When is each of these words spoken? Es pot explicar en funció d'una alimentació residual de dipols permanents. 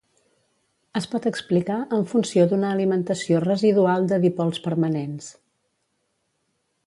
Es 0.99 1.05
pot 1.11 1.25
explicar 1.31 1.77
en 1.97 2.07
funció 2.13 2.45
d'una 2.53 2.71
alimentació 2.77 3.43
residual 3.45 4.09
de 4.13 4.21
dipols 4.27 4.63
permanents. 4.69 5.31